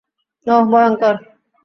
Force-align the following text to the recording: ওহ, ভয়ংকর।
ওহ, 0.47 0.63
ভয়ংকর। 0.71 1.15